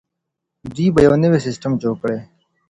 [0.75, 2.19] دوی به يو نوی سيستم جوړ کړي.